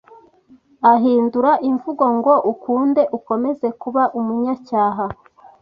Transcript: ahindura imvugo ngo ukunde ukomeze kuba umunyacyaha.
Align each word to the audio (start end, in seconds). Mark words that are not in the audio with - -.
ahindura 0.93 1.51
imvugo 1.69 2.05
ngo 2.17 2.33
ukunde 2.51 3.01
ukomeze 3.17 3.67
kuba 3.81 4.03
umunyacyaha. 4.19 5.05